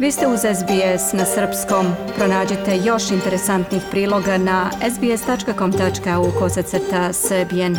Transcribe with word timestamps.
Vi 0.00 0.12
ste 0.12 0.26
uz 0.26 0.40
SBS 0.40 1.12
na 1.12 1.24
srpskom. 1.24 1.86
Pronađite 2.16 2.76
još 2.84 3.10
interesantnih 3.10 3.82
priloga 3.90 4.38
na 4.38 4.70
sbs.com.au 4.90 6.38
kosacrta 6.38 7.12
srbijen. 7.12 7.76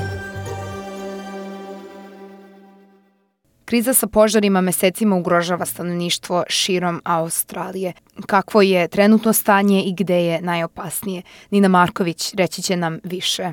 Kriza 3.65 3.94
sa 3.94 4.07
požarima 4.07 4.62
mesecima 4.62 5.15
ugrožava 5.15 5.65
stanovništvo 5.65 6.44
širom 6.47 7.02
Australije. 7.03 7.94
Kakvo 8.26 8.62
je 8.62 8.88
trenutno 8.88 9.33
stanje 9.33 9.83
i 9.83 9.94
gde 9.94 10.26
je 10.26 10.42
najopasnije? 10.42 11.22
Nina 11.49 11.67
Marković 11.67 12.33
reći 12.33 12.62
će 12.62 12.76
nam 12.76 12.99
više. 13.03 13.51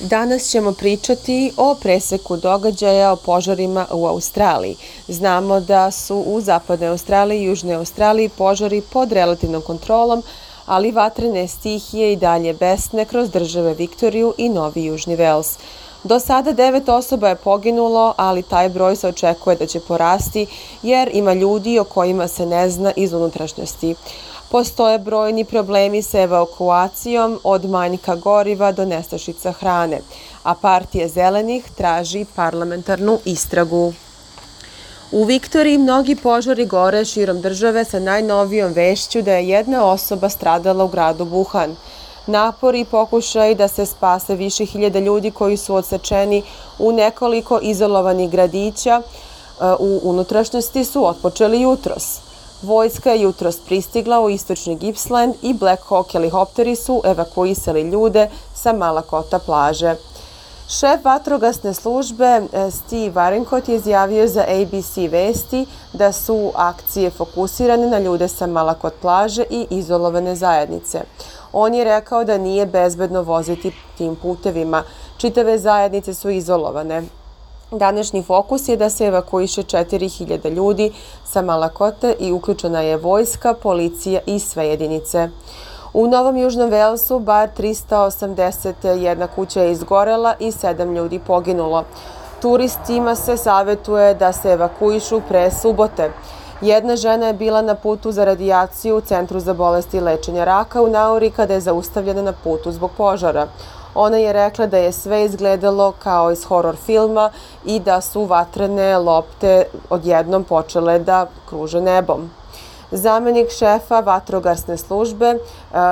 Danas 0.00 0.42
ćemo 0.50 0.72
pričati 0.72 1.52
o 1.56 1.74
preseku 1.74 2.36
događaja 2.36 3.12
o 3.12 3.16
požarima 3.16 3.86
u 3.92 4.06
Australiji. 4.06 4.76
Znamo 5.08 5.60
da 5.60 5.90
su 5.90 6.16
u 6.16 6.40
zapadnoj 6.40 6.88
Australiji 6.88 7.40
i 7.40 7.44
južnoj 7.44 7.74
Australiji 7.74 8.28
požari 8.28 8.82
pod 8.92 9.12
relativnom 9.12 9.62
kontrolom, 9.62 10.22
ali 10.66 10.90
vatrene 10.90 11.48
stihije 11.48 12.12
i 12.12 12.16
dalje 12.16 12.52
besne 12.52 13.04
kroz 13.04 13.30
države 13.30 13.74
Viktoriju 13.74 14.34
i 14.38 14.48
Novi 14.48 14.84
Južni 14.84 15.16
Vels. 15.16 15.58
Do 16.04 16.20
sada 16.20 16.52
devet 16.52 16.88
osoba 16.88 17.28
je 17.28 17.36
poginulo, 17.36 18.14
ali 18.16 18.42
taj 18.42 18.68
broj 18.68 18.96
se 18.96 19.08
očekuje 19.08 19.56
da 19.56 19.66
će 19.66 19.80
porasti 19.80 20.46
jer 20.82 21.10
ima 21.12 21.34
ljudi 21.34 21.78
o 21.78 21.84
kojima 21.84 22.28
se 22.28 22.46
ne 22.46 22.70
zna 22.70 22.92
iz 22.96 23.12
unutrašnjosti. 23.12 23.94
Postoje 24.50 24.98
brojni 24.98 25.44
problemi 25.44 26.02
sa 26.02 26.20
evakuacijom 26.20 27.38
od 27.44 27.64
manjka 27.64 28.16
goriva 28.16 28.72
do 28.72 28.84
nestašica 28.84 29.52
hrane, 29.52 30.00
a 30.42 30.54
partija 30.54 31.08
zelenih 31.08 31.64
traži 31.76 32.26
parlamentarnu 32.36 33.18
istragu. 33.24 33.92
U 35.12 35.24
Viktoriji 35.24 35.78
mnogi 35.78 36.16
požari 36.16 36.66
gore 36.66 37.04
širom 37.04 37.40
države 37.40 37.84
sa 37.84 38.00
najnovijom 38.00 38.72
vešću 38.72 39.22
da 39.22 39.32
je 39.32 39.48
jedna 39.48 39.84
osoba 39.84 40.28
stradala 40.28 40.84
u 40.84 40.88
gradu 40.88 41.24
Wuhan. 41.24 41.74
Napori 42.26 42.80
i 42.80 42.84
pokušaj 42.84 43.54
da 43.54 43.68
se 43.68 43.86
spase 43.86 44.34
više 44.34 44.64
hiljada 44.64 44.98
ljudi 44.98 45.30
koji 45.30 45.56
su 45.56 45.74
odsečeni 45.74 46.42
u 46.78 46.92
nekoliko 46.92 47.58
izolovanih 47.62 48.30
gradića 48.30 49.02
e, 49.02 49.64
u 49.78 50.00
unutrašnjosti 50.02 50.84
su 50.84 51.06
otpočeli 51.06 51.60
jutros. 51.60 52.18
Vojska 52.64 53.10
je 53.10 53.20
jutros 53.20 53.56
pristigla 53.60 54.20
u 54.20 54.30
istočni 54.30 54.76
Gippsland 54.76 55.34
i 55.42 55.54
Black 55.54 55.82
Hawk 55.88 56.12
helikopteri 56.12 56.76
su 56.76 57.02
evakuisali 57.04 57.82
ljude 57.82 58.28
sa 58.54 58.72
Malakota 58.72 59.38
plaže. 59.38 59.94
Šef 60.68 61.04
vatrogasne 61.04 61.74
službe 61.74 62.24
e, 62.24 62.70
Steve 62.70 63.10
Varenkot 63.10 63.68
je 63.68 63.76
izjavio 63.76 64.28
za 64.28 64.40
ABC 64.40 64.96
Vesti 65.10 65.66
da 65.92 66.12
su 66.12 66.52
akcije 66.54 67.10
fokusirane 67.10 67.86
na 67.86 67.98
ljude 67.98 68.28
sa 68.28 68.46
Malakot 68.46 68.94
plaže 69.00 69.44
i 69.50 69.66
izolovane 69.70 70.34
zajednice. 70.34 71.02
On 71.52 71.74
je 71.74 71.84
rekao 71.84 72.24
da 72.24 72.38
nije 72.38 72.66
bezbedno 72.66 73.22
voziti 73.22 73.72
tim 73.98 74.16
putevima. 74.16 74.82
Čitave 75.16 75.58
zajednice 75.58 76.14
su 76.14 76.30
izolovane. 76.30 77.02
Današnji 77.78 78.22
fokus 78.22 78.68
je 78.68 78.76
da 78.76 78.90
se 78.90 79.06
evakuiše 79.06 79.62
4000 79.62 80.50
ljudi 80.50 80.92
sa 81.24 81.42
Malakote 81.42 82.14
i 82.20 82.32
uključena 82.32 82.80
je 82.80 82.96
vojska, 82.96 83.54
policija 83.62 84.20
i 84.26 84.38
sve 84.38 84.66
jedinice. 84.66 85.28
U 85.94 86.06
Novom 86.06 86.36
Južnom 86.36 86.70
Velsu 86.70 87.18
bar 87.18 87.48
381 87.58 89.26
kuća 89.34 89.62
je 89.62 89.72
izgorela 89.72 90.34
i 90.40 90.50
7 90.50 90.94
ljudi 90.96 91.18
poginulo. 91.18 91.84
Turistima 92.42 93.14
se 93.14 93.36
savetuje 93.36 94.14
da 94.14 94.32
se 94.32 94.48
evakuišu 94.48 95.20
pre 95.28 95.50
subote. 95.50 96.10
Jedna 96.60 96.96
žena 96.96 97.26
je 97.26 97.32
bila 97.32 97.62
na 97.62 97.74
putu 97.74 98.12
za 98.12 98.24
radijaciju 98.24 98.96
u 98.96 99.00
Centru 99.00 99.40
za 99.40 99.54
bolesti 99.54 99.96
i 99.96 100.00
lečenja 100.00 100.44
raka 100.44 100.82
u 100.82 100.88
Nauri 100.88 101.30
kada 101.30 101.54
je 101.54 101.60
zaustavljena 101.60 102.22
na 102.22 102.32
putu 102.32 102.72
zbog 102.72 102.90
požara. 102.96 103.46
Ona 103.94 104.16
je 104.16 104.32
rekla 104.32 104.66
da 104.66 104.78
je 104.78 104.92
sve 104.92 105.24
izgledalo 105.24 105.92
kao 105.92 106.32
iz 106.32 106.44
horor 106.44 106.76
filma 106.76 107.30
i 107.64 107.80
da 107.80 108.00
su 108.00 108.24
vatrene 108.24 108.98
lopte 108.98 109.64
odjednom 109.90 110.44
počele 110.44 110.98
da 110.98 111.26
kruže 111.48 111.80
nebom. 111.80 112.30
Zamenik 112.90 113.50
šefa 113.50 114.00
vatrogasne 114.00 114.76
službe 114.76 115.26
eh, 115.26 115.38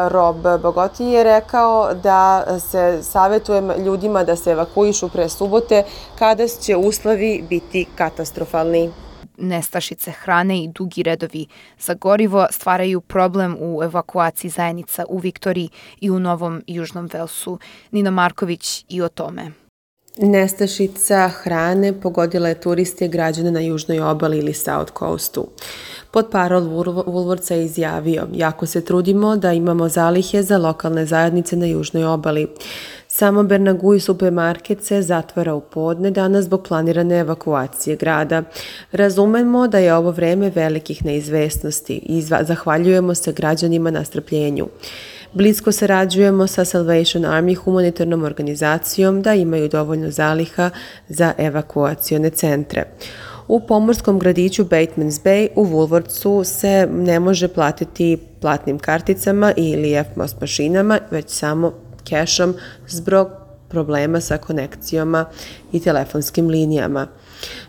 Rob 0.09 0.37
Bogoti 0.63 1.05
je 1.05 1.25
rekao 1.25 1.95
da 1.95 2.45
se 2.61 3.03
savjetuje 3.03 3.63
ljudima 3.79 4.25
da 4.25 4.37
se 4.37 4.51
evakuišu 4.51 5.09
pre 5.09 5.29
subote 5.29 5.85
kada 6.19 6.49
će 6.49 6.77
uslovi 6.77 7.45
biti 7.49 7.87
katastrofalni 7.97 8.91
nestašice 9.39 10.11
hrane 10.11 10.65
i 10.65 10.69
dugi 10.69 11.03
redovi 11.03 11.47
za 11.79 11.95
gorivo 11.95 12.47
stvaraju 12.51 13.01
problem 13.01 13.57
u 13.61 13.83
evakuaciji 13.83 14.51
zajednica 14.51 15.05
u 15.09 15.19
Viktoriji 15.19 15.69
i 16.01 16.11
u 16.11 16.19
Novom 16.19 16.63
Južnom 16.67 17.09
Velsu. 17.13 17.59
Nina 17.91 18.11
Marković 18.11 18.85
i 18.89 19.03
o 19.03 19.09
tome. 19.09 19.53
Nestašica 20.19 21.29
hrane 21.29 22.01
pogodila 22.01 22.49
je 22.49 22.61
turiste 22.61 23.05
i 23.05 23.09
građane 23.09 23.51
na 23.51 23.61
južnoj 23.61 24.01
obali 24.01 24.39
ili 24.39 24.55
South 24.55 24.93
Coastu. 24.99 25.47
Pod 26.11 26.29
parol 26.31 26.63
Woolworthsa 26.63 27.55
je 27.55 27.65
izjavio, 27.65 28.29
jako 28.33 28.67
se 28.67 28.85
trudimo 28.85 29.37
da 29.37 29.53
imamo 29.53 29.89
zalihe 29.89 30.43
za 30.43 30.59
lokalne 30.59 31.07
zajednice 31.07 31.57
na 31.57 31.67
južnoj 31.67 32.05
obali. 32.05 32.47
Samo 33.15 33.43
Bernagui 33.43 34.01
supermarket 34.01 34.85
se 34.85 35.03
zatvara 35.03 35.55
u 35.55 35.61
podne 35.61 36.11
danas 36.11 36.45
zbog 36.45 36.63
planirane 36.69 37.19
evakuacije 37.19 37.97
grada. 37.97 38.43
Razumemo 38.93 39.69
da 39.69 39.79
je 39.79 39.95
ovo 39.95 40.11
vreme 40.11 40.51
velikih 40.55 41.05
neizvestnosti 41.05 41.97
i 41.97 42.23
zahvaljujemo 42.23 43.15
se 43.15 43.33
građanima 43.33 43.91
na 43.91 44.05
strpljenju. 44.05 44.69
Blisko 45.33 45.73
sarađujemo 45.73 46.47
sa 46.47 46.65
Salvation 46.65 47.23
Army 47.23 47.55
humanitarnom 47.55 48.25
organizacijom 48.25 49.23
da 49.23 49.35
imaju 49.35 49.69
dovoljno 49.69 50.11
zaliha 50.11 50.71
za 51.09 51.33
evakuacione 51.39 52.31
centre. 52.31 52.85
U 53.49 53.61
pomorskom 53.61 54.19
gradiću 54.19 54.65
Batemans 54.65 55.21
Bay 55.21 55.49
u 55.57 55.67
Woolworthsu 55.67 56.45
se 56.45 56.89
ne 56.93 57.21
može 57.21 57.49
platiti 57.49 58.19
platnim 58.41 58.79
karticama 58.79 59.53
ili 59.57 60.05
FMOS 60.15 60.41
mašinama, 60.41 60.99
već 61.11 61.31
samo 61.31 61.92
kešom 62.05 62.55
zbog 62.89 63.29
problema 63.73 64.21
sa 64.21 64.39
konekcijama 64.39 65.25
i 65.73 65.81
telefonskim 65.81 66.49
linijama. 66.49 67.07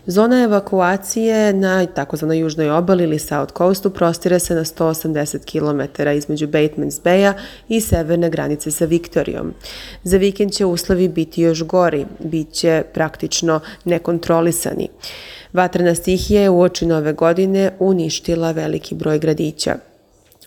Zona 0.06 0.42
evakuacije 0.42 1.52
na 1.52 1.86
takozvanoj 1.86 2.38
južnoj 2.38 2.70
obali 2.70 3.04
ili 3.04 3.18
South 3.18 3.52
Coastu 3.56 3.90
prostire 3.90 4.38
se 4.38 4.54
na 4.54 4.64
180 4.64 5.38
km 5.50 6.08
između 6.16 6.46
Batemans 6.46 7.00
Baya 7.02 7.32
i 7.68 7.80
severne 7.80 8.30
granice 8.30 8.70
sa 8.70 8.84
Viktorijom. 8.84 9.54
Za 10.02 10.16
vikend 10.16 10.52
će 10.52 10.64
uslovi 10.64 11.08
biti 11.08 11.42
još 11.42 11.62
gori, 11.62 12.06
bit 12.18 12.52
će 12.52 12.82
praktično 12.94 13.60
nekontrolisani. 13.84 14.88
Vatrena 15.52 15.94
stihija 15.94 16.42
je 16.42 16.50
u 16.50 16.60
oči 16.60 16.86
nove 16.86 17.12
godine 17.12 17.70
uništila 17.78 18.52
veliki 18.52 18.94
broj 18.94 19.18
gradića. 19.18 19.93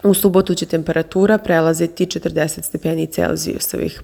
U 0.03 0.13
subotu 0.13 0.55
će 0.55 0.65
temperatura 0.65 1.37
prelaziti 1.37 2.05
40 2.05 2.61
stepeni 2.61 3.07
Celzijusovih. 3.07 4.01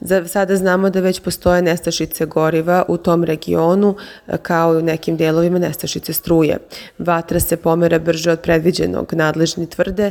Za 0.00 0.28
sada 0.28 0.56
znamo 0.56 0.90
da 0.90 1.00
već 1.00 1.20
postoje 1.20 1.62
nestašice 1.62 2.26
goriva 2.26 2.84
u 2.88 2.96
tom 2.96 3.24
regionu, 3.24 3.96
kao 4.42 4.74
i 4.74 4.76
u 4.76 4.82
nekim 4.82 5.16
delovima 5.16 5.58
nestašice 5.58 6.12
struje. 6.12 6.58
Vatra 6.98 7.40
se 7.40 7.56
pomera 7.56 7.98
brže 7.98 8.32
od 8.32 8.40
predviđenog. 8.40 9.14
Nadležni 9.14 9.66
tvrde 9.66 10.10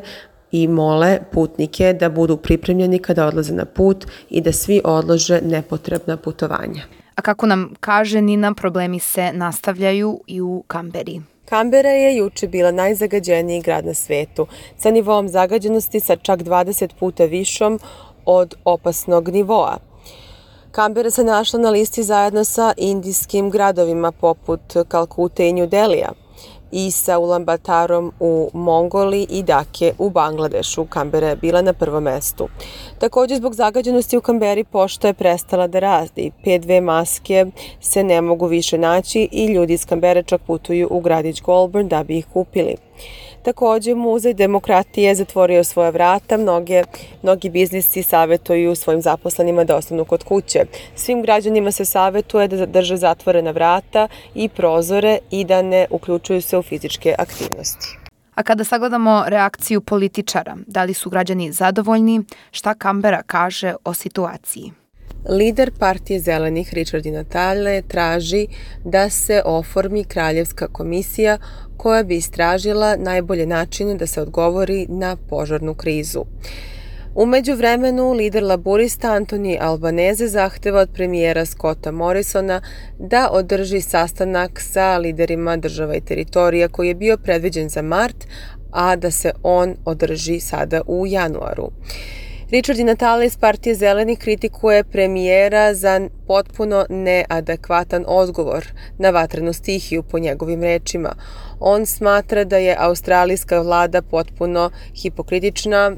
i 0.52 0.68
mole 0.68 1.20
putnike 1.32 1.94
da 1.94 2.10
budu 2.10 2.38
pripremljeni 2.38 3.00
kada 3.00 3.28
odlaze 3.28 3.54
na 3.54 3.66
put 3.66 4.06
i 4.30 4.42
da 4.42 4.52
svi 4.52 4.82
odlože 4.84 5.42
nepotrebna 5.42 6.18
putovanja. 6.18 7.01
A 7.22 7.24
kako 7.24 7.46
nam 7.46 7.74
kaže 7.80 8.22
Nina, 8.22 8.54
problemi 8.54 9.00
se 9.00 9.34
nastavljaju 9.34 10.22
i 10.28 10.42
u 10.42 10.64
Kamberi. 10.68 11.22
Kambera 11.46 11.90
je 11.90 12.16
juče 12.18 12.48
bila 12.48 12.72
najzagađeniji 12.72 13.62
grad 13.62 13.86
na 13.86 13.94
svetu, 13.94 14.48
sa 14.78 14.92
nivom 14.92 15.30
zagađenosti 15.30 16.00
sa 16.00 16.16
čak 16.16 16.40
20 16.40 16.90
puta 17.00 17.26
višom 17.26 17.80
od 18.26 18.56
opasnog 18.66 19.30
nivoa. 19.30 19.78
Kambera 20.72 21.12
se 21.12 21.24
našla 21.24 21.60
na 21.60 21.70
listi 21.70 22.04
zajedno 22.04 22.44
sa 22.44 22.74
indijskim 22.78 23.50
gradovima 23.50 24.12
poput 24.12 24.62
Kalkute 24.88 25.50
i 25.50 25.54
New 25.54 25.68
Delija 25.68 26.12
i 26.72 26.92
sa 26.92 27.20
Ulambatarom 27.20 28.12
u 28.20 28.50
Mongoliji 28.54 29.28
i 29.30 29.44
Dake 29.44 29.94
u 29.98 30.10
Bangladešu. 30.10 30.86
Kambera 30.86 31.28
je 31.28 31.36
bila 31.36 31.62
na 31.62 31.74
prvom 31.74 32.04
mestu. 32.04 32.48
Takođe, 33.00 33.36
zbog 33.36 33.54
zagađenosti 33.54 34.18
u 34.18 34.22
Kamberi 34.22 34.64
pošta 34.64 35.08
je 35.08 35.14
prestala 35.14 35.68
da 35.68 35.80
radi. 35.80 36.32
P2 36.46 36.82
maske 36.82 37.46
se 37.82 38.04
ne 38.04 38.22
mogu 38.22 38.48
više 38.48 38.78
naći 38.78 39.30
i 39.32 39.46
ljudi 39.46 39.74
iz 39.74 39.86
Kambere 39.86 40.24
čak 40.24 40.42
putuju 40.42 40.88
u 40.92 41.00
gradić 41.00 41.42
Goulburn 41.42 41.88
da 41.88 42.04
bi 42.04 42.18
ih 42.18 42.26
kupili. 42.34 42.76
Takođe, 43.44 43.96
Muzej 43.96 44.34
demokratije 44.34 45.08
je 45.08 45.16
zatvorio 45.16 45.64
svoje 45.64 45.92
vrata, 45.92 46.38
mnoge, 46.38 46.84
mnogi 47.24 47.50
biznisi 47.50 48.04
savetuju 48.04 48.76
svojim 48.76 49.02
zaposlenima 49.02 49.64
da 49.64 49.76
ostanu 49.76 50.06
kod 50.06 50.24
kuće. 50.24 50.66
Svim 50.96 51.22
građanima 51.22 51.72
se 51.72 51.86
savetuje 51.86 52.48
da 52.48 52.66
drže 52.66 52.98
zatvorena 52.98 53.52
vrata 53.52 54.08
i 54.36 54.50
prozore 54.50 55.20
i 55.32 55.46
da 55.46 55.62
ne 55.62 55.88
uključuju 55.90 56.42
se 56.42 56.58
u 56.58 56.62
fizičke 56.62 57.16
aktivnosti. 57.18 57.98
A 58.36 58.44
kada 58.44 58.64
sagledamo 58.64 59.24
reakciju 59.28 59.82
političara, 59.82 60.58
da 60.68 60.84
li 60.84 60.94
su 60.94 61.10
građani 61.10 61.52
zadovoljni, 61.52 62.22
šta 62.52 62.74
Kambera 62.74 63.24
kaže 63.28 63.74
o 63.84 63.94
situaciji? 63.94 64.72
Lider 65.30 65.72
partije 65.80 66.20
zelenih 66.20 66.74
Richard 66.74 67.06
Natale 67.06 67.82
traži 67.82 68.48
da 68.84 69.10
se 69.10 69.42
oformi 69.46 70.04
kraljevska 70.04 70.68
komisija 70.68 71.38
koja 71.78 72.04
bi 72.04 72.16
istražila 72.16 72.96
najbolje 72.96 73.46
načine 73.46 73.96
da 73.96 74.08
se 74.08 74.22
odgovori 74.22 74.86
na 74.90 75.16
požarnu 75.30 75.76
krizu. 75.76 76.26
Umeđu 77.16 77.56
vremenu, 77.56 78.14
lider 78.14 78.44
laburista 78.44 79.14
Antoni 79.14 79.58
Albaneze 79.62 80.28
zahteva 80.28 80.82
od 80.82 80.90
premijera 80.94 81.46
Scotta 81.46 81.92
Morrisona 81.92 82.62
da 83.00 83.30
održi 83.32 83.82
sastanak 83.82 84.60
sa 84.62 84.98
liderima 84.98 85.58
država 85.58 85.96
i 85.96 86.02
teritorija 86.02 86.68
koji 86.68 86.88
je 86.88 86.96
bio 86.96 87.18
predviđen 87.18 87.70
za 87.70 87.82
mart, 87.82 88.28
a 88.72 88.96
da 88.96 89.12
se 89.12 89.32
on 89.44 89.76
održi 89.86 90.40
sada 90.40 90.82
u 90.88 91.08
januaru. 91.08 91.72
Richard 92.52 92.78
Di 92.78 92.84
Natale 92.84 93.26
iz 93.26 93.38
partije 93.38 93.76
Zeleni 93.76 94.16
kritikuje 94.16 94.84
premijera 94.84 95.74
za 95.74 96.02
potpuno 96.28 96.86
neadekvatan 96.90 98.06
odgovor 98.08 98.66
na 98.98 99.10
vatrenu 99.10 99.54
stihiju 99.54 100.04
po 100.04 100.20
njegovim 100.20 100.64
rečima. 100.64 101.16
On 101.64 101.86
smatra 101.86 102.44
da 102.44 102.58
je 102.58 102.76
australijska 102.80 103.62
vlada 103.62 104.02
potpuno 104.02 104.70
hipokritična 104.96 105.92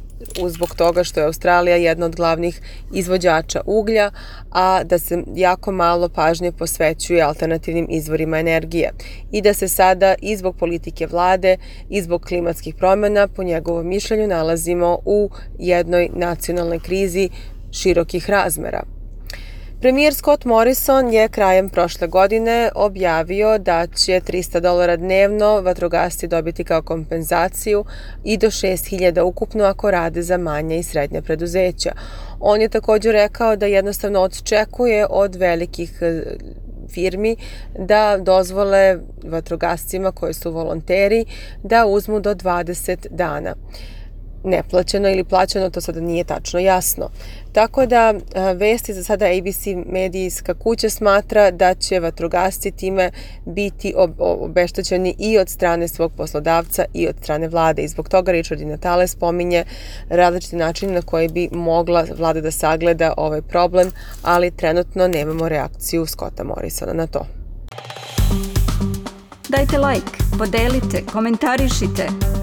zbog 0.48 0.76
toga 0.76 1.04
što 1.04 1.20
je 1.20 1.26
Australija 1.26 1.76
jedna 1.76 2.06
od 2.06 2.16
glavnih 2.16 2.62
izvođača 2.94 3.62
uglja, 3.66 4.12
a 4.52 4.84
da 4.84 5.00
se 5.00 5.24
jako 5.36 5.72
malo 5.72 6.10
pažnje 6.10 6.52
posvećuje 6.52 7.22
alternativnim 7.22 7.88
izvorima 7.90 8.40
energije 8.40 8.92
i 9.32 9.42
da 9.42 9.54
se 9.54 9.68
sada 9.68 10.16
i 10.22 10.38
zbog 10.38 10.56
politike 10.56 11.08
vlade 11.08 11.58
i 11.90 12.02
zbog 12.02 12.22
klimatskih 12.22 12.76
promjena 12.76 13.28
po 13.28 13.44
njegovom 13.44 13.88
mišljenju 13.88 14.28
nalazimo 14.28 15.00
u 15.06 15.30
jednoj 15.60 16.10
nacionalnoj 16.14 16.80
krizi 16.80 17.30
širokih 17.72 18.30
razmera. 18.30 18.93
Premijer 19.84 20.14
Scott 20.14 20.46
Morrison 20.46 21.14
je 21.14 21.30
krajem 21.30 21.70
prošle 21.70 22.08
godine 22.08 22.70
objavio 22.76 23.58
da 23.58 23.88
će 23.88 24.12
300 24.12 24.60
dolara 24.60 24.96
dnevno 24.96 25.62
vatrogasci 25.62 26.28
dobiti 26.28 26.64
kao 26.64 26.82
kompenzaciju 26.82 27.86
i 28.24 28.38
do 28.38 28.48
6000 28.48 29.22
ukupno 29.22 29.64
ako 29.64 29.92
rade 29.92 30.22
za 30.22 30.38
manje 30.38 30.80
i 30.80 30.84
srednje 30.84 31.22
preduzeća. 31.22 31.92
On 32.40 32.62
je 32.62 32.70
također 32.70 33.14
rekao 33.14 33.56
da 33.56 33.66
jednostavno 33.66 34.20
odčekuje 34.20 35.06
od 35.10 35.36
velikih 35.36 35.98
e, 36.02 36.22
firmi 36.94 37.36
da 37.80 38.18
dozvole 38.18 38.98
vatrogascima 39.24 40.12
koji 40.12 40.34
su 40.34 40.52
volonteri 40.52 41.26
da 41.64 41.86
uzmu 41.86 42.20
do 42.20 42.36
20 42.36 43.08
dana 43.10 43.56
neplaćeno 44.44 45.10
ili 45.10 45.24
plaćeno, 45.24 45.70
to 45.70 45.82
sada 45.82 46.02
nije 46.02 46.24
tačno 46.24 46.60
jasno. 46.60 47.10
Tako 47.52 47.86
da 47.86 48.14
vesti 48.56 48.94
za 48.94 49.04
sada 49.04 49.26
ABC 49.26 49.66
medijska 49.86 50.54
kuća 50.54 50.90
smatra 50.90 51.52
da 51.52 51.76
će 51.76 52.00
vatrogasci 52.00 52.72
time 52.72 53.12
biti 53.46 53.94
obeštećeni 54.18 55.16
i 55.20 55.38
od 55.38 55.50
strane 55.50 55.88
svog 55.88 56.12
poslodavca 56.18 56.86
i 56.94 57.08
od 57.08 57.16
strane 57.22 57.48
vlade. 57.48 57.84
I 57.84 57.88
zbog 57.88 58.10
toga 58.10 58.32
Richard 58.32 58.60
Di 58.60 58.66
Natale 58.66 59.08
spominje 59.08 59.64
različite 60.10 60.56
načine 60.56 60.94
na 60.94 61.02
koje 61.02 61.30
bi 61.30 61.50
mogla 61.52 62.06
vlada 62.18 62.42
da 62.42 62.52
sagleda 62.52 63.14
ovaj 63.18 63.42
problem, 63.42 63.92
ali 64.22 64.52
trenutno 64.52 65.08
nemamo 65.08 65.50
reakciju 65.50 66.06
Scotta 66.06 66.44
Morrisona 66.44 66.94
na 66.94 67.08
to. 67.08 67.26
Dajte 69.50 69.78
like, 69.78 70.12
podelite, 70.38 71.04
komentarišite, 71.12 72.08